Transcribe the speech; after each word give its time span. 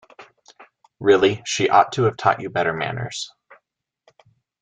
Really, 0.99 1.43
she 1.45 1.69
ought 1.69 1.91
to 1.91 2.05
have 2.05 2.17
taught 2.17 2.41
you 2.41 2.49
better 2.49 2.73
manners! 2.73 3.29